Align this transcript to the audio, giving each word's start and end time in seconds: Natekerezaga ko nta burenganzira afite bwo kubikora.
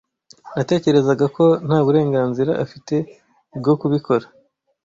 Natekerezaga 0.55 1.25
ko 1.35 1.45
nta 1.65 1.77
burenganzira 1.85 2.51
afite 2.63 2.95
bwo 3.59 3.73
kubikora. 3.81 4.25